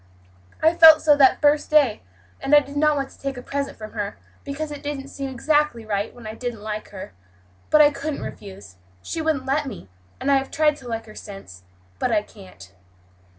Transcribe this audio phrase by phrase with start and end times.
[0.63, 2.01] I felt so that very first day,
[2.39, 5.29] and I did not want to take a present from her, because it didn't seem
[5.29, 7.13] exactly right when I didn't like her,
[7.69, 11.13] but I couldn't refuse she wouldn't let me and I have tried to like her
[11.13, 11.61] since,
[11.99, 12.71] but I can't."